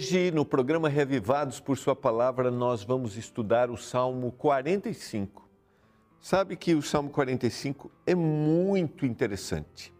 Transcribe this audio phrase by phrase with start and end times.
[0.00, 5.46] Hoje, no programa Revivados por Sua Palavra, nós vamos estudar o Salmo 45.
[6.18, 9.92] Sabe que o Salmo 45 é muito interessante.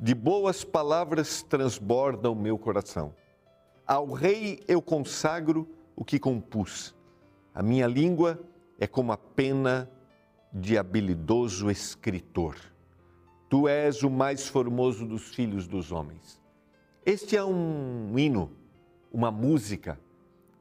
[0.00, 3.14] De boas palavras transborda o meu coração.
[3.86, 6.96] Ao Rei eu consagro o que compus.
[7.54, 8.40] A minha língua
[8.80, 9.90] é como a pena
[10.50, 12.56] de habilidoso escritor.
[13.50, 16.40] Tu és o mais formoso dos filhos dos homens.
[17.04, 18.56] Este é um hino
[19.12, 19.98] uma música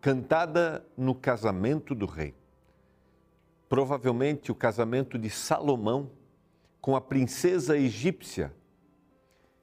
[0.02, 2.34] cantada no casamento do rei.
[3.68, 6.10] Provavelmente o casamento de Salomão
[6.80, 8.54] com a princesa egípcia.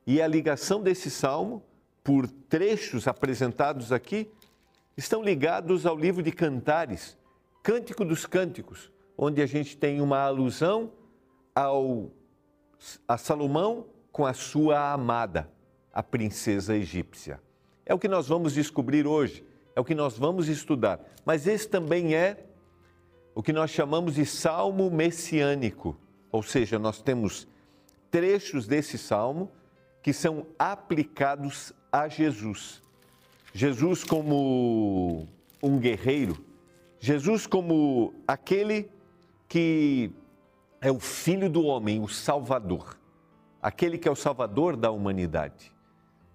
[0.07, 1.63] E a ligação desse salmo,
[2.03, 4.31] por trechos apresentados aqui,
[4.97, 7.17] estão ligados ao livro de Cantares,
[7.63, 10.93] Cântico dos Cânticos, onde a gente tem uma alusão
[11.55, 12.11] ao,
[13.09, 15.51] a Salomão com a sua amada,
[15.93, 17.41] a princesa egípcia.
[17.87, 19.45] É o que nós vamos descobrir hoje,
[19.77, 21.01] é o que nós vamos estudar.
[21.25, 22.47] Mas esse também é
[23.35, 25.97] o que nós chamamos de salmo messiânico,
[26.33, 27.47] ou seja, nós temos
[28.11, 29.51] trechos desse salmo
[30.03, 32.83] que são aplicados a Jesus.
[33.53, 35.29] Jesus como
[35.63, 36.43] um guerreiro,
[36.99, 38.91] Jesus como aquele
[39.47, 40.11] que
[40.81, 42.97] é o filho do homem, o salvador,
[43.61, 45.74] aquele que é o salvador da humanidade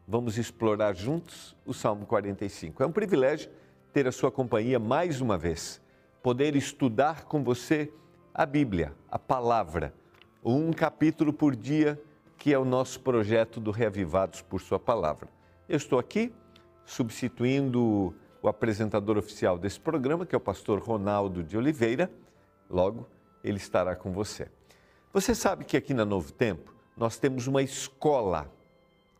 [0.10, 2.82] vamos explorar juntos o Salmo 45.
[2.82, 3.52] É um privilégio
[3.94, 5.80] ter a sua companhia mais uma vez,
[6.24, 7.94] poder estudar com você
[8.34, 9.94] a Bíblia, a palavra,
[10.44, 12.02] um capítulo por dia,
[12.40, 15.30] que é o nosso projeto do Reavivados por Sua Palavra.
[15.68, 16.34] Eu estou aqui
[16.86, 22.10] substituindo o apresentador oficial desse programa, que é o pastor Ronaldo de Oliveira.
[22.68, 23.08] Logo,
[23.44, 24.48] ele estará com você.
[25.14, 28.52] Você sabe que aqui na Novo Tempo nós temos uma escola.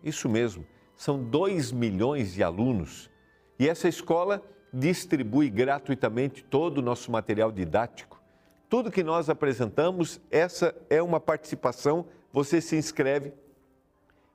[0.04, 0.66] Isso mesmo
[1.00, 3.10] são 2 milhões de alunos
[3.58, 8.22] e essa escola distribui gratuitamente todo o nosso material didático.
[8.68, 13.32] Tudo que nós apresentamos, essa é uma participação, você se inscreve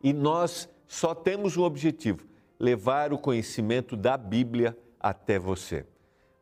[0.03, 2.26] e nós só temos um objetivo:
[2.58, 5.84] levar o conhecimento da Bíblia até você.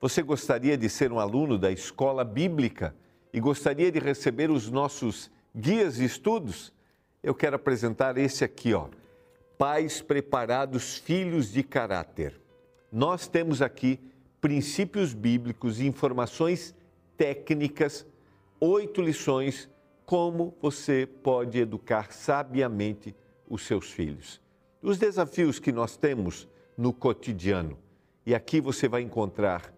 [0.00, 2.94] Você gostaria de ser um aluno da escola bíblica
[3.32, 6.72] e gostaria de receber os nossos guias de estudos?
[7.21, 8.87] Eu quero apresentar esse aqui, ó
[9.62, 12.34] pais preparados, filhos de caráter.
[12.91, 14.00] Nós temos aqui
[14.41, 16.75] princípios bíblicos informações
[17.17, 18.05] técnicas,
[18.59, 19.71] oito lições
[20.05, 23.15] como você pode educar sabiamente
[23.49, 24.41] os seus filhos.
[24.83, 27.79] Os desafios que nós temos no cotidiano.
[28.27, 29.73] E aqui você vai encontrar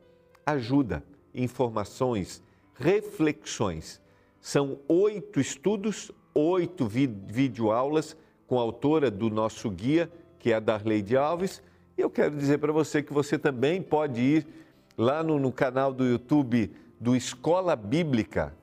[0.47, 2.43] ajuda, informações,
[2.75, 4.01] reflexões.
[4.41, 8.17] São oito estudos, oito videoaulas
[8.47, 11.63] com a autora do nosso guia, que é a Darleide Alves.
[11.97, 14.47] E eu quero dizer para você que você também pode ir
[14.97, 18.55] lá no, no canal do YouTube do Escola Bíblica,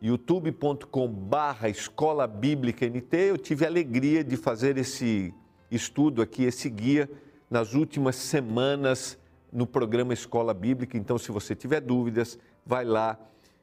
[0.00, 3.16] youtube.com/barra Escola Bíblica NT.
[3.16, 5.34] Eu tive a alegria de fazer esse
[5.70, 7.08] estudo aqui, esse guia,
[7.50, 9.18] nas últimas semanas
[9.52, 10.96] no programa Escola Bíblica.
[10.96, 13.18] Então, se você tiver dúvidas, vai lá,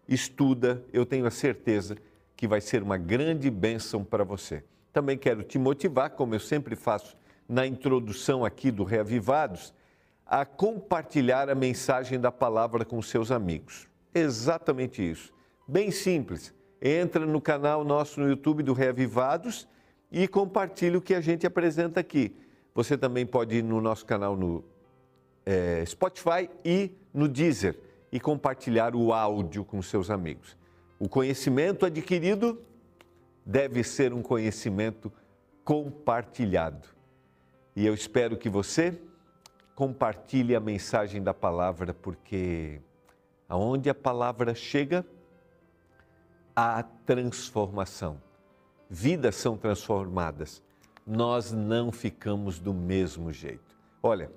[0.08, 0.84] estuda.
[0.92, 1.96] Eu tenho a certeza
[2.36, 4.64] que vai ser uma grande bênção para você.
[4.98, 7.16] Também quero te motivar, como eu sempre faço
[7.48, 9.72] na introdução aqui do Reavivados,
[10.26, 13.86] a compartilhar a mensagem da palavra com seus amigos.
[14.12, 15.32] Exatamente isso.
[15.68, 16.52] Bem simples.
[16.82, 19.68] Entra no canal nosso no YouTube do Reavivados
[20.12, 22.36] e compartilhe o que a gente apresenta aqui.
[22.74, 24.64] Você também pode ir no nosso canal no
[25.46, 27.78] é, Spotify e no Deezer
[28.12, 30.58] e compartilhar o áudio com seus amigos.
[30.98, 32.60] O conhecimento adquirido
[33.48, 35.10] deve ser um conhecimento
[35.64, 36.86] compartilhado.
[37.74, 39.00] E eu espero que você
[39.74, 42.82] compartilhe a mensagem da palavra, porque
[43.48, 45.06] aonde a palavra chega,
[46.54, 48.22] há transformação.
[48.90, 50.62] Vidas são transformadas.
[51.06, 53.78] Nós não ficamos do mesmo jeito.
[54.04, 54.30] Olha,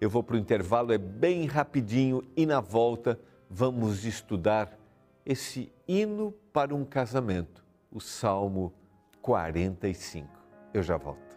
[0.00, 4.76] eu vou para o intervalo, é bem rapidinho, e na volta vamos estudar
[5.24, 8.72] esse hino para um casamento o Salmo
[9.20, 10.28] 45.
[10.72, 11.30] Eu já volto.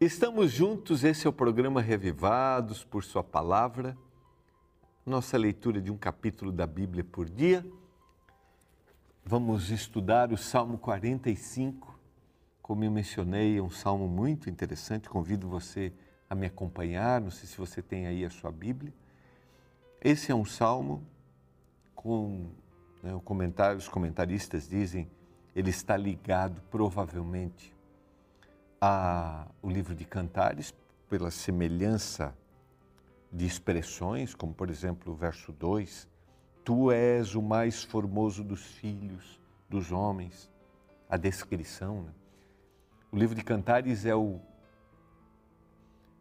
[0.00, 3.96] Estamos juntos, esse é o programa Revivados por Sua Palavra,
[5.04, 7.64] nossa leitura de um capítulo da Bíblia por dia
[9.26, 11.98] Vamos estudar o Salmo 45.
[12.60, 15.08] Como eu mencionei, é um salmo muito interessante.
[15.08, 15.94] Convido você
[16.28, 18.92] a me acompanhar, não sei se você tem aí a sua Bíblia.
[19.98, 21.02] Esse é um salmo
[21.94, 22.50] com
[23.02, 25.10] né, comentário, os comentaristas dizem
[25.56, 27.74] ele está ligado provavelmente
[28.78, 30.74] ao livro de Cantares
[31.08, 32.36] pela semelhança
[33.32, 36.12] de expressões, como por exemplo o verso 2,
[36.64, 40.50] Tu és o mais formoso dos filhos dos homens,
[41.08, 42.02] a descrição.
[42.02, 42.12] Né?
[43.12, 44.40] O livro de Cantares é o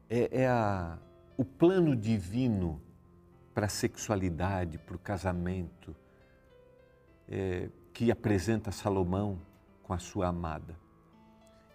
[0.09, 0.99] é, é a,
[1.37, 2.81] o plano divino
[3.53, 5.95] para a sexualidade, para o casamento,
[7.27, 9.39] é, que apresenta Salomão
[9.81, 10.77] com a sua amada.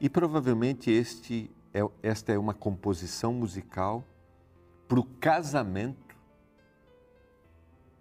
[0.00, 4.04] E provavelmente este é, esta é uma composição musical
[4.86, 6.07] para o casamento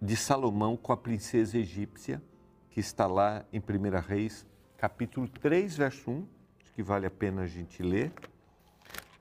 [0.00, 2.22] de Salomão com a princesa egípcia,
[2.70, 4.46] que está lá em 1 Reis,
[4.76, 6.26] capítulo 3, verso 1,
[6.62, 8.12] acho que vale a pena a gente ler.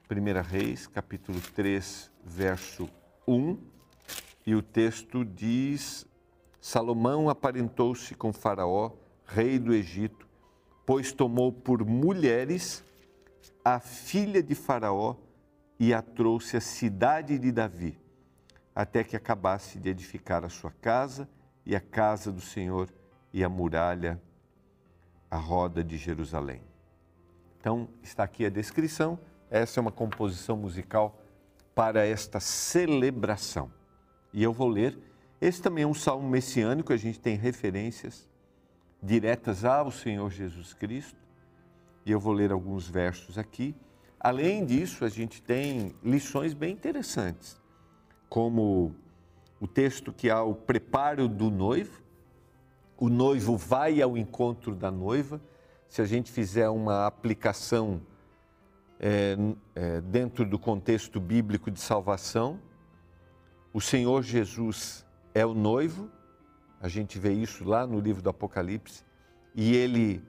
[0.09, 2.89] 1 Reis, capítulo 3, verso
[3.27, 3.57] 1,
[4.45, 6.06] e o texto diz:
[6.62, 8.91] Salomão aparentou-se com Faraó,
[9.25, 10.27] rei do Egito,
[10.85, 12.83] pois tomou por mulheres
[13.65, 15.15] a filha de Faraó
[15.80, 18.00] e a trouxe à cidade de Davi,
[18.79, 21.27] até que acabasse de edificar a sua casa
[21.65, 22.89] e a casa do Senhor
[23.33, 24.21] e a muralha,
[25.29, 26.62] a roda de Jerusalém.
[27.59, 29.19] Então, está aqui a descrição
[29.50, 31.21] essa é uma composição musical
[31.74, 33.71] para esta celebração.
[34.33, 34.97] E eu vou ler.
[35.39, 38.27] Esse também é um salmo messiânico, a gente tem referências
[39.01, 41.18] diretas ao Senhor Jesus Cristo.
[42.06, 43.75] E eu vou ler alguns versos aqui.
[44.19, 47.62] Além disso, a gente tem lições bem interessantes,
[48.29, 48.95] como
[49.59, 52.01] o texto que há o preparo do noivo.
[52.97, 55.41] O noivo vai ao encontro da noiva.
[55.88, 58.01] Se a gente fizer uma aplicação
[59.00, 59.35] é,
[59.75, 62.59] é, dentro do contexto bíblico de salvação.
[63.74, 66.09] O Senhor Jesus é o noivo,
[66.81, 69.03] a gente vê isso lá no livro do Apocalipse,
[69.53, 70.23] e ele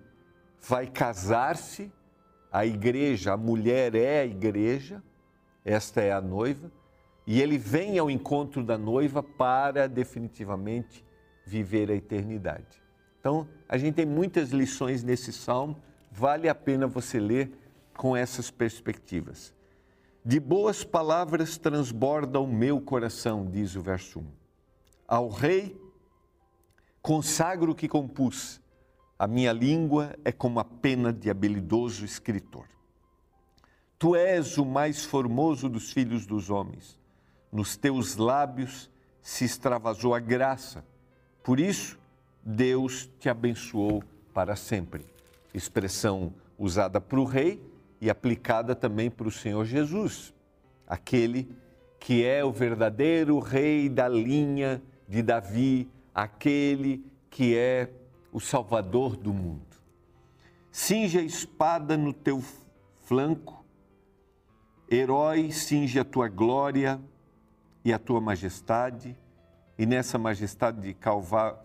[0.60, 1.90] vai casar-se,
[2.50, 5.02] a igreja, a mulher é a igreja,
[5.64, 6.70] esta é a noiva,
[7.30, 11.04] e ele vem ao encontro da noiva para definitivamente
[11.44, 12.82] viver a eternidade.
[13.20, 15.76] Então, a gente tem muitas lições nesse salmo,
[16.10, 17.52] vale a pena você ler
[17.94, 19.52] com essas perspectivas.
[20.24, 24.24] De boas palavras transborda o meu coração, diz o verso 1.
[25.06, 25.78] Ao rei
[27.02, 28.58] consagro o que compus,
[29.18, 32.64] a minha língua é como a pena de habilidoso escritor.
[33.98, 36.98] Tu és o mais formoso dos filhos dos homens,
[37.50, 38.90] nos teus lábios
[39.22, 40.84] se extravasou a graça,
[41.42, 41.98] por isso
[42.42, 44.02] Deus te abençoou
[44.32, 45.06] para sempre.
[45.52, 47.62] Expressão usada para o rei
[48.00, 50.32] e aplicada também para o Senhor Jesus,
[50.86, 51.48] aquele
[51.98, 57.90] que é o verdadeiro rei da linha de Davi, aquele que é
[58.32, 59.66] o Salvador do mundo.
[60.70, 62.42] Cinge a espada no teu
[63.02, 63.64] flanco,
[64.90, 67.00] herói, cinge a tua glória
[67.84, 69.16] e a tua majestade,
[69.78, 70.96] e nessa majestade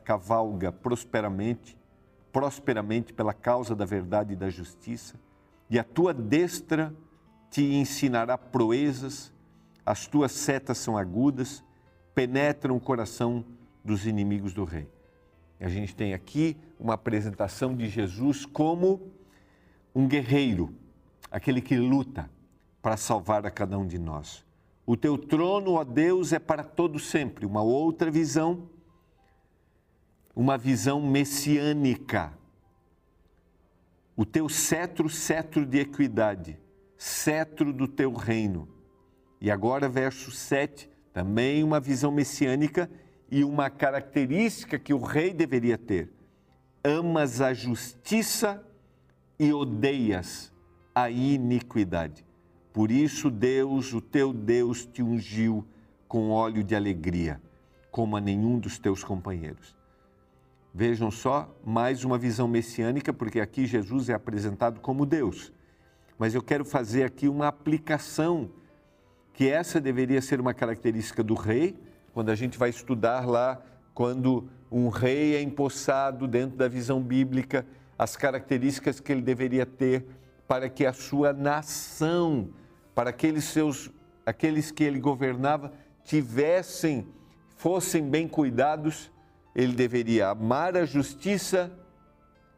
[0.04, 1.78] cavalga prosperamente,
[2.32, 5.16] prosperamente pela causa da verdade e da justiça
[5.74, 6.94] e a tua destra
[7.50, 9.34] te ensinará proezas,
[9.84, 11.64] as tuas setas são agudas,
[12.14, 13.44] penetram o coração
[13.84, 14.88] dos inimigos do rei.
[15.60, 19.12] A gente tem aqui uma apresentação de Jesus como
[19.96, 20.76] um guerreiro,
[21.32, 22.30] aquele que luta
[22.80, 24.46] para salvar a cada um de nós.
[24.86, 27.46] O teu trono, ó Deus, é para todo sempre.
[27.46, 28.70] Uma outra visão,
[30.36, 32.34] uma visão messiânica
[34.16, 36.58] o teu cetro, cetro de equidade,
[36.98, 38.68] cetro do teu reino.
[39.42, 42.90] E agora, verso 7, também uma visão messiânica
[43.30, 46.12] e uma característica que o rei deveria ter:
[46.84, 48.64] amas a justiça
[49.40, 50.54] e odeias
[50.94, 52.24] a iniquidade.
[52.74, 55.64] Por isso, Deus, o teu Deus, te ungiu
[56.08, 57.40] com óleo de alegria,
[57.92, 59.76] como a nenhum dos teus companheiros.
[60.74, 65.54] Vejam só, mais uma visão messiânica, porque aqui Jesus é apresentado como Deus.
[66.18, 68.50] Mas eu quero fazer aqui uma aplicação,
[69.34, 71.78] que essa deveria ser uma característica do rei,
[72.12, 73.62] quando a gente vai estudar lá,
[73.94, 77.68] quando um rei é empossado dentro da visão bíblica,
[78.00, 80.08] as características que ele deveria ter
[80.48, 82.50] para que a sua nação,
[82.94, 83.90] para aqueles seus,
[84.26, 85.74] aqueles que ele governava,
[86.04, 87.08] tivessem,
[87.56, 89.12] fossem bem cuidados
[89.56, 91.72] ele deveria amar a justiça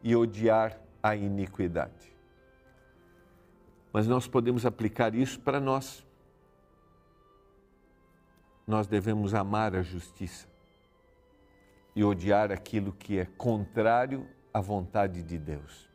[0.02, 2.14] e odiar a iniquidade.
[3.92, 6.04] Mas nós podemos aplicar isso para nós.
[8.66, 10.48] nós devemos amar a justiça
[11.94, 15.88] e odiar aquilo que é contrário à vontade de Deus.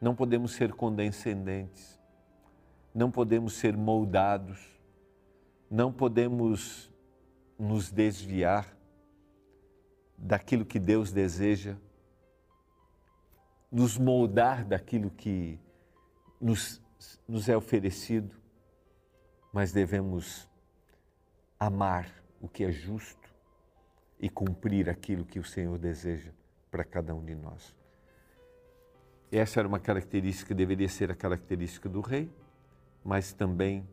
[0.00, 1.96] Não podemos ser condescendentes,
[2.94, 4.60] não podemos ser moldados,
[5.68, 6.92] não podemos
[7.58, 8.76] nos desviar
[10.16, 11.76] daquilo que Deus deseja,
[13.70, 15.58] nos moldar daquilo que
[16.40, 16.80] nos,
[17.26, 18.30] nos é oferecido,
[19.52, 20.48] mas devemos
[21.58, 22.08] amar
[22.40, 23.28] o que é justo
[24.20, 26.30] e cumprir aquilo que o Senhor deseja
[26.70, 27.74] para cada um de nós.
[29.32, 32.30] Essa era uma característica, deveria ser a característica do rei,
[33.04, 33.86] mas também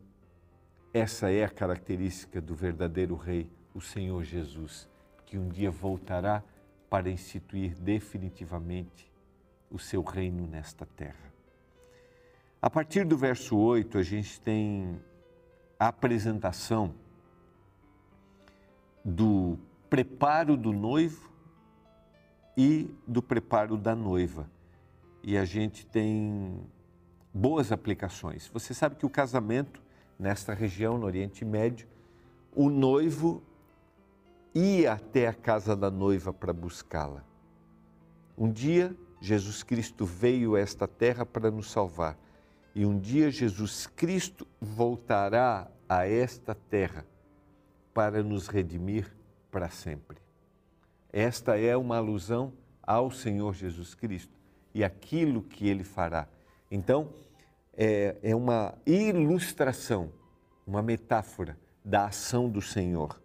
[0.94, 4.88] essa é a característica do verdadeiro rei, o Senhor Jesus,
[5.26, 6.42] que um dia voltará
[6.88, 9.10] para instituir definitivamente
[9.70, 11.32] o seu reino nesta terra.
[12.60, 15.00] A partir do verso 8, a gente tem
[15.78, 16.94] a apresentação
[19.04, 19.58] do
[19.90, 21.32] preparo do noivo
[22.56, 24.48] e do preparo da noiva.
[25.22, 26.64] E a gente tem
[27.32, 28.50] boas aplicações.
[28.52, 29.82] Você sabe que o casamento,
[30.18, 31.86] nesta região, no Oriente Médio,
[32.54, 33.42] o noivo
[34.54, 37.24] ia até a casa da noiva para buscá-la.
[38.36, 42.18] Um dia, Jesus Cristo veio a esta terra para nos salvar.
[42.74, 47.06] E um dia, Jesus Cristo voltará a esta terra
[47.92, 49.14] para nos redimir
[49.50, 50.16] para sempre.
[51.12, 54.32] Esta é uma alusão ao Senhor Jesus Cristo
[54.74, 56.26] e aquilo que ele fará.
[56.74, 57.10] Então,
[57.76, 60.10] é, é uma ilustração,
[60.66, 63.20] uma metáfora da ação do Senhor.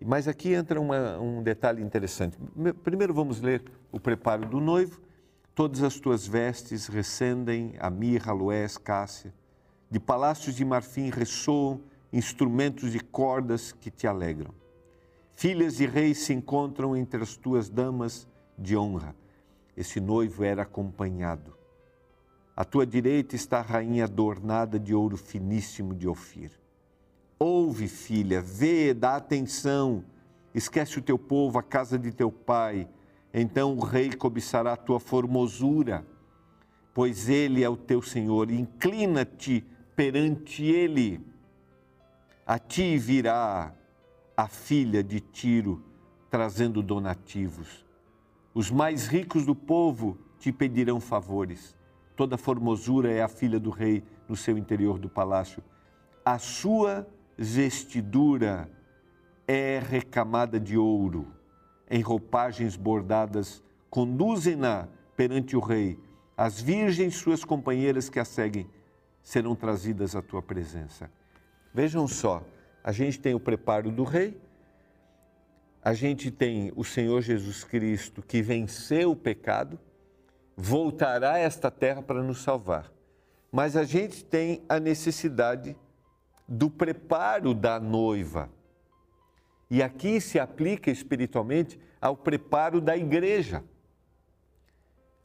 [0.00, 2.38] Mas aqui entra uma, um detalhe interessante.
[2.84, 5.00] Primeiro vamos ler o preparo do noivo.
[5.52, 9.34] Todas as tuas vestes recendem a mirra, aloés, cássia.
[9.90, 11.80] De palácios de marfim ressoam
[12.12, 14.54] instrumentos de cordas que te alegram.
[15.34, 19.12] Filhas de reis se encontram entre as tuas damas de honra.
[19.76, 21.55] Esse noivo era acompanhado.
[22.56, 26.50] À tua direita está a rainha adornada de ouro finíssimo de Ofir.
[27.38, 30.02] Ouve, filha, vê, dá atenção.
[30.54, 32.88] Esquece o teu povo, a casa de teu pai.
[33.32, 36.06] Então o rei cobiçará a tua formosura,
[36.94, 38.50] pois ele é o teu Senhor.
[38.50, 39.62] Inclina-te
[39.94, 41.20] perante ele
[42.46, 43.74] a ti virá
[44.36, 45.82] a filha de Tiro
[46.30, 47.84] trazendo donativos.
[48.54, 51.75] Os mais ricos do povo te pedirão favores.
[52.16, 55.62] Toda formosura é a filha do rei no seu interior do palácio.
[56.24, 57.06] A sua
[57.36, 58.70] vestidura
[59.46, 61.28] é recamada de ouro,
[61.88, 66.00] em roupagens bordadas, conduzem-na perante o rei.
[66.36, 68.68] As virgens, suas companheiras que a seguem,
[69.22, 71.10] serão trazidas à tua presença.
[71.72, 72.42] Vejam só,
[72.82, 74.40] a gente tem o preparo do rei,
[75.82, 79.78] a gente tem o Senhor Jesus Cristo que venceu o pecado,
[80.56, 82.90] voltará a esta terra para nos salvar.
[83.52, 85.76] Mas a gente tem a necessidade
[86.48, 88.50] do preparo da noiva.
[89.70, 93.64] E aqui se aplica espiritualmente ao preparo da igreja.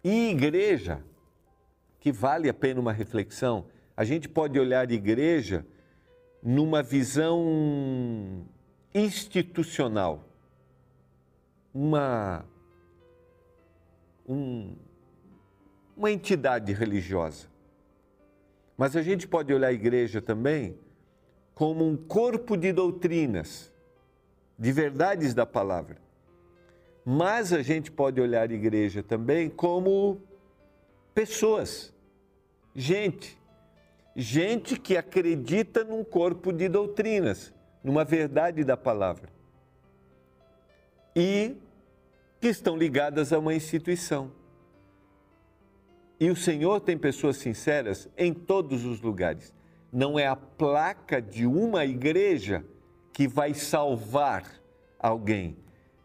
[0.04, 1.04] E igreja,
[2.00, 5.66] que vale a pena uma reflexão, a gente pode olhar igreja
[6.42, 8.44] numa visão
[8.94, 10.26] institucional,
[11.72, 12.44] uma,
[16.02, 17.48] uma entidade religiosa.
[18.78, 20.78] Mas a gente pode olhar a igreja também
[21.54, 23.72] como um corpo de doutrinas,
[24.58, 25.98] de verdades da palavra.
[27.06, 30.22] Mas a gente pode olhar a igreja também como
[31.14, 31.94] pessoas,
[32.76, 33.40] gente
[34.16, 37.54] gente que acredita num corpo de doutrinas,
[37.84, 39.30] numa verdade da palavra.
[41.16, 41.56] E
[42.40, 44.32] que estão ligadas a uma instituição.
[46.22, 49.54] E o Senhor tem pessoas sinceras em todos os lugares.
[49.92, 52.64] Não é a placa de uma igreja
[53.12, 54.46] que vai salvar
[54.98, 55.58] alguém.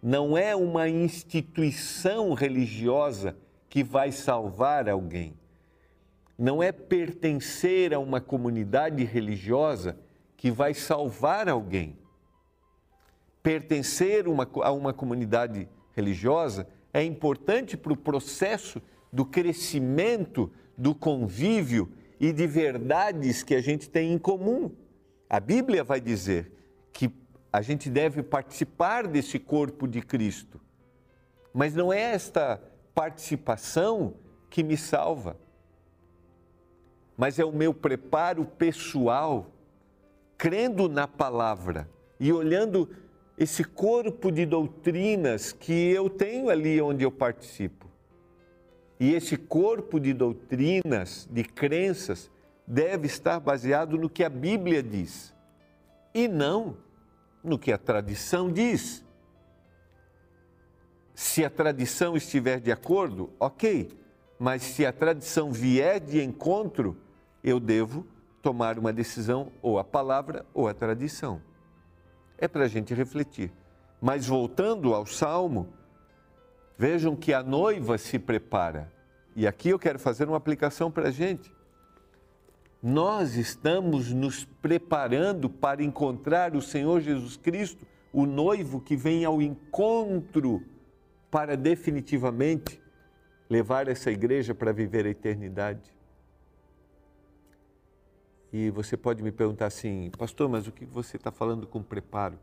[0.03, 3.37] Não é uma instituição religiosa
[3.69, 5.37] que vai salvar alguém
[6.39, 9.99] não é pertencer a uma comunidade religiosa
[10.37, 11.99] que vai salvar alguém.
[13.43, 18.83] Pertencer uma, a uma comunidade religiosa é importante para o processo
[19.13, 24.71] do crescimento, do convívio e de verdades que a gente tem em comum.
[25.29, 26.53] A Bíblia vai dizer
[26.93, 27.11] que
[27.53, 30.61] a gente deve participar desse corpo de Cristo.
[31.53, 32.63] Mas não é esta
[32.95, 34.15] participação
[34.51, 35.37] que me salva
[37.17, 39.51] mas é o meu preparo pessoal,
[40.37, 41.89] crendo na palavra
[42.21, 42.91] e olhando
[43.39, 47.86] esse corpo de doutrinas que eu tenho ali onde eu participo.
[48.99, 52.31] E esse corpo de doutrinas, de crenças,
[52.67, 55.35] deve estar baseado no que a Bíblia diz
[56.15, 56.77] e não
[57.45, 59.05] no que a tradição diz.
[61.15, 63.91] Se a tradição estiver de acordo, ok,
[64.39, 66.97] mas se a tradição vier de encontro,
[67.45, 68.07] eu devo
[68.43, 71.43] tomar uma decisão, ou a palavra ou a tradição.
[72.39, 73.53] É para a gente refletir.
[74.01, 75.69] Mas voltando ao salmo,
[76.77, 78.93] vejam que a noiva se prepara.
[79.35, 81.53] E aqui eu quero fazer uma aplicação para a gente.
[82.83, 89.43] Nós estamos nos preparando para encontrar o Senhor Jesus Cristo, o noivo que vem ao
[89.43, 90.63] encontro
[91.31, 92.81] para definitivamente
[93.49, 95.95] levar essa igreja para viver a eternidade.
[98.53, 102.39] E você pode me perguntar assim, pastor, mas o que você está falando com preparo?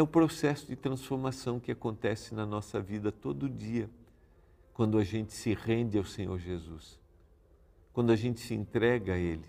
[0.00, 3.90] É o processo de transformação que acontece na nossa vida todo dia,
[4.72, 6.98] quando a gente se rende ao Senhor Jesus,
[7.92, 9.44] quando a gente se entrega a Ele,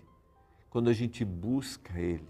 [0.68, 2.28] quando a gente busca Ele,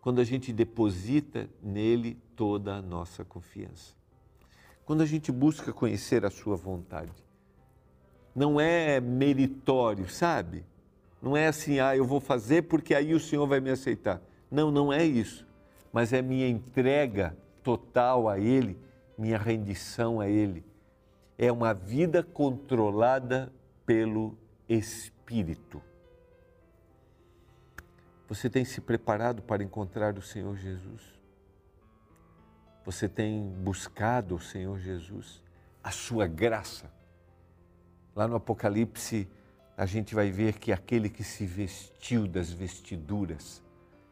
[0.00, 3.94] quando a gente deposita nele toda a nossa confiança.
[4.86, 7.22] Quando a gente busca conhecer a Sua vontade.
[8.34, 10.64] Não é meritório, sabe?
[11.20, 14.22] Não é assim, ah, eu vou fazer porque aí o Senhor vai me aceitar.
[14.50, 15.45] Não, não é isso.
[15.96, 18.78] Mas é minha entrega total a Ele,
[19.16, 20.62] minha rendição a Ele.
[21.38, 23.50] É uma vida controlada
[23.86, 24.36] pelo
[24.68, 25.80] Espírito.
[28.28, 31.00] Você tem se preparado para encontrar o Senhor Jesus?
[32.84, 35.42] Você tem buscado o Senhor Jesus,
[35.82, 36.92] a sua graça?
[38.14, 39.26] Lá no Apocalipse,
[39.74, 43.64] a gente vai ver que aquele que se vestiu das vestiduras,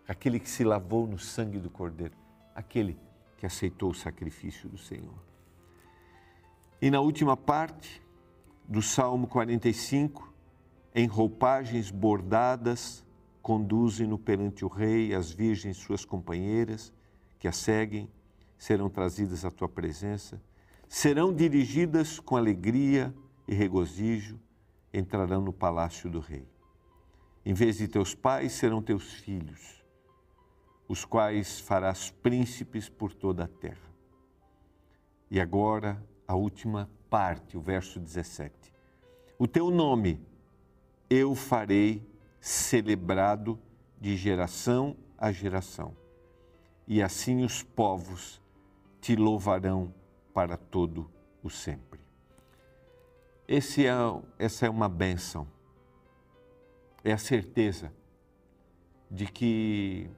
[0.06, 2.14] aquele que se lavou no sangue do Cordeiro,
[2.54, 2.98] aquele
[3.36, 5.22] que aceitou o sacrifício do Senhor.
[6.80, 8.02] E na última parte
[8.68, 10.32] do Salmo 45,
[10.94, 13.04] em roupagens bordadas,
[13.42, 16.92] conduzem-no perante o rei, as virgens suas companheiras
[17.38, 18.08] que a seguem,
[18.56, 20.40] serão trazidas à tua presença,
[20.88, 23.14] serão dirigidas com alegria
[23.46, 24.40] e regozijo,
[24.92, 26.48] entrarão no palácio do rei.
[27.44, 29.83] Em vez de teus pais serão teus filhos,
[30.88, 33.94] os quais farás príncipes por toda a terra.
[35.30, 38.72] E agora a última parte, o verso 17.
[39.38, 40.20] O teu nome
[41.08, 42.06] eu farei
[42.40, 43.58] celebrado
[44.00, 45.96] de geração a geração,
[46.86, 48.42] e assim os povos
[49.00, 49.94] te louvarão
[50.32, 51.10] para todo
[51.42, 52.00] o sempre.
[53.46, 53.92] Esse é,
[54.38, 55.46] essa é uma benção.
[57.02, 57.92] É a certeza
[59.10, 60.10] de que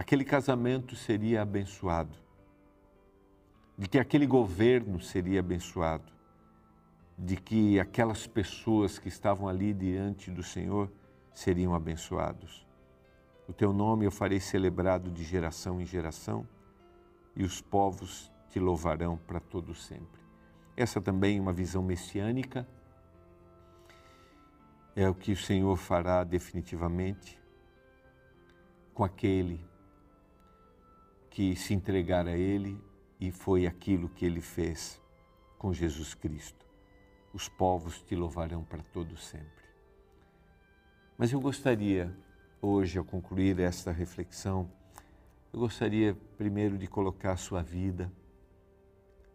[0.00, 2.16] aquele casamento seria abençoado,
[3.76, 6.10] de que aquele governo seria abençoado,
[7.18, 10.90] de que aquelas pessoas que estavam ali diante do Senhor
[11.34, 12.66] seriam abençoados.
[13.46, 16.48] O teu nome eu farei celebrado de geração em geração,
[17.36, 20.22] e os povos te louvarão para todo sempre.
[20.78, 22.66] Essa também é uma visão messiânica.
[24.96, 27.38] É o que o Senhor fará definitivamente
[28.94, 29.68] com aquele
[31.30, 32.78] que se entregar a Ele
[33.18, 35.00] e foi aquilo que Ele fez
[35.56, 36.66] com Jesus Cristo.
[37.32, 39.64] Os povos te louvarão para todo sempre.
[41.16, 42.14] Mas eu gostaria,
[42.60, 44.70] hoje, ao concluir esta reflexão,
[45.52, 48.10] eu gostaria primeiro de colocar a sua vida,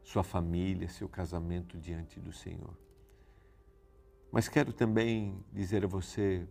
[0.03, 2.77] sua família, seu casamento diante do Senhor.
[4.31, 6.47] Mas quero também dizer a você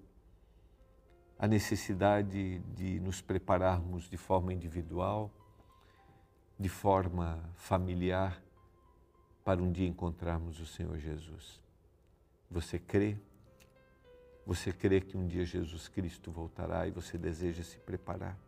[1.45, 5.31] a necessidade de nos prepararmos de forma individual,
[6.59, 8.43] de forma familiar,
[9.45, 11.61] para um dia encontrarmos o Senhor Jesus.
[12.51, 13.19] Você crê?
[14.47, 18.39] Você crê que um dia Jesus Cristo voltará e você deseja se preparar?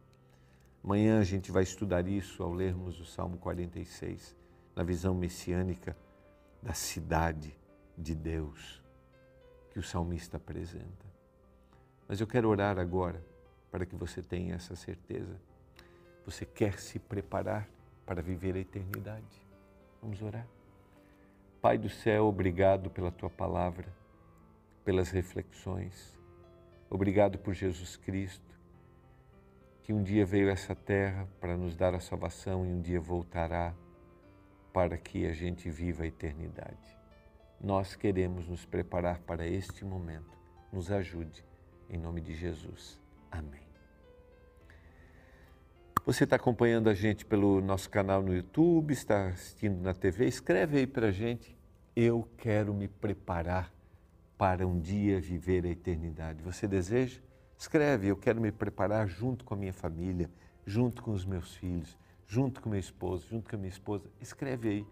[0.82, 4.34] Amanhã a gente vai estudar isso ao lermos o Salmo 46
[4.74, 5.94] na visão messiânica
[6.62, 7.54] da cidade
[7.98, 8.82] de Deus
[9.70, 11.15] que o salmista apresenta.
[12.08, 13.22] Mas eu quero orar agora
[13.70, 15.40] para que você tenha essa certeza.
[16.24, 17.68] Você quer se preparar
[18.04, 19.42] para viver a eternidade.
[20.00, 20.46] Vamos orar.
[21.60, 23.88] Pai do céu, obrigado pela tua palavra,
[24.84, 26.16] pelas reflexões.
[26.88, 28.54] Obrigado por Jesus Cristo,
[29.82, 33.00] que um dia veio a essa terra para nos dar a salvação e um dia
[33.00, 33.74] voltará
[34.72, 36.98] para que a gente viva a eternidade.
[37.60, 40.36] Nós queremos nos preparar para este momento.
[40.72, 41.42] Nos ajude,
[41.90, 43.00] em nome de Jesus.
[43.30, 43.66] Amém.
[46.04, 50.26] Você está acompanhando a gente pelo nosso canal no YouTube, está assistindo na TV?
[50.26, 51.56] Escreve aí para a gente.
[51.96, 53.72] Eu quero me preparar
[54.38, 56.42] para um dia viver a eternidade.
[56.42, 57.20] Você deseja?
[57.58, 60.30] Escreve, eu quero me preparar junto com a minha família,
[60.64, 61.96] junto com os meus filhos,
[62.26, 64.08] junto com meu esposo, junto com a minha esposa.
[64.20, 64.86] Escreve aí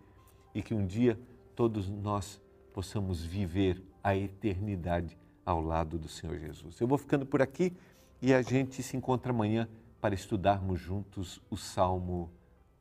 [0.54, 1.18] e que um dia
[1.54, 2.40] todos nós
[2.72, 6.80] possamos viver a eternidade ao lado do Senhor Jesus.
[6.80, 7.76] Eu vou ficando por aqui
[8.20, 9.68] e a gente se encontra amanhã
[10.00, 12.30] para estudarmos juntos o Salmo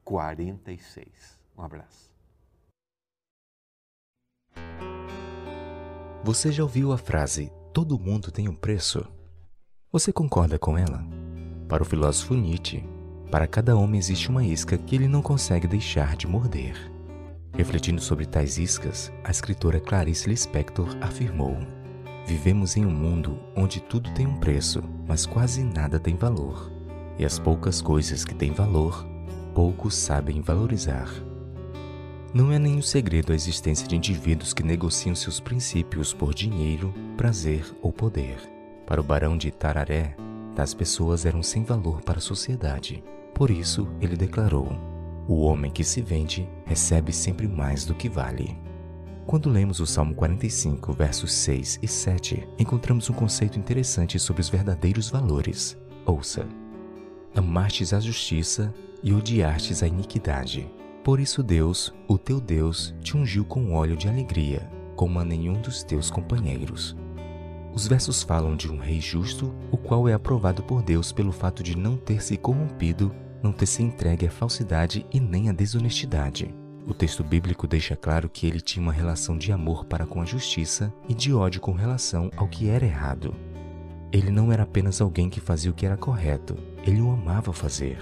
[0.04, 1.39] 46.
[1.58, 2.12] Um abraço.
[6.23, 9.04] Você já ouviu a frase todo mundo tem um preço?
[9.91, 11.04] Você concorda com ela?
[11.67, 12.84] Para o filósofo Nietzsche,
[13.32, 16.76] para cada homem existe uma isca que ele não consegue deixar de morder.
[17.56, 21.58] Refletindo sobre tais iscas, a escritora Clarice Lispector afirmou:
[22.26, 26.72] Vivemos em um mundo onde tudo tem um preço, mas quase nada tem valor.
[27.20, 29.06] E as poucas coisas que têm valor,
[29.54, 31.10] poucos sabem valorizar.
[32.34, 37.64] Não é nenhum segredo a existência de indivíduos que negociam seus princípios por dinheiro, prazer
[37.82, 38.38] ou poder.
[38.88, 40.16] Para o barão de Tararé,
[40.56, 43.04] tais pessoas eram sem valor para a sociedade.
[43.36, 44.72] Por isso, ele declarou:
[45.28, 48.62] O homem que se vende recebe sempre mais do que vale.
[49.26, 54.50] Quando lemos o Salmo 45, versos 6 e 7, encontramos um conceito interessante sobre os
[54.50, 55.78] verdadeiros valores.
[56.06, 56.46] Ouça:
[57.34, 60.70] Amastes a justiça e odiastes a iniquidade.
[61.04, 65.54] Por isso Deus, o teu Deus, te ungiu com óleo de alegria, como a nenhum
[65.54, 66.96] dos teus companheiros.
[67.74, 71.64] Os versos falam de um rei justo, o qual é aprovado por Deus pelo fato
[71.64, 76.54] de não ter se corrompido, não ter se entregue à falsidade e nem à desonestidade.
[76.86, 80.26] O texto bíblico deixa claro que ele tinha uma relação de amor para com a
[80.26, 83.34] justiça e de ódio com relação ao que era errado.
[84.12, 87.98] Ele não era apenas alguém que fazia o que era correto, ele o amava fazer.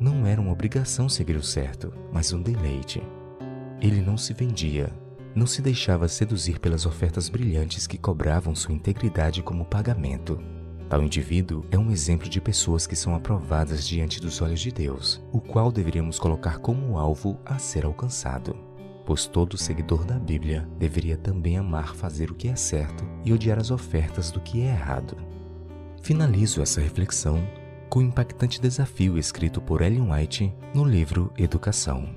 [0.00, 3.02] Não era uma obrigação seguir o certo, mas um deleite.
[3.80, 4.90] Ele não se vendia,
[5.34, 10.55] não se deixava seduzir pelas ofertas brilhantes que cobravam sua integridade como pagamento.
[10.88, 15.20] Tal indivíduo é um exemplo de pessoas que são aprovadas diante dos olhos de Deus,
[15.32, 18.56] o qual deveríamos colocar como alvo a ser alcançado.
[19.04, 23.58] Pois todo seguidor da Bíblia deveria também amar fazer o que é certo e odiar
[23.58, 25.16] as ofertas do que é errado.
[26.02, 27.44] Finalizo essa reflexão
[27.88, 32.14] com o impactante desafio escrito por Ellen White no livro Educação.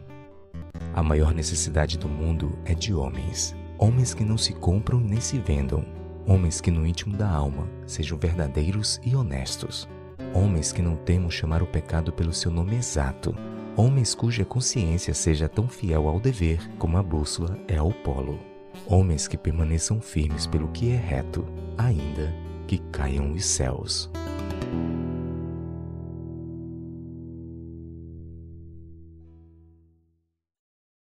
[0.93, 5.39] A maior necessidade do mundo é de homens, homens que não se compram nem se
[5.39, 5.85] vendam,
[6.29, 9.89] Homens que no íntimo da alma sejam verdadeiros e honestos.
[10.31, 13.35] Homens que não temam chamar o pecado pelo seu nome exato.
[13.75, 18.39] Homens cuja consciência seja tão fiel ao dever como a bússola é ao polo.
[18.85, 21.43] Homens que permaneçam firmes pelo que é reto,
[21.75, 22.31] ainda
[22.67, 24.07] que caiam os céus.